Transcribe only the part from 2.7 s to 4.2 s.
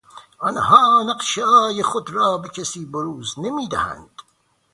بروز نمیدهند.